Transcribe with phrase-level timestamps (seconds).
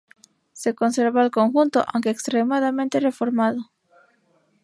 [0.53, 3.69] Se conserva el conjunto, aunque extremadamente reformado.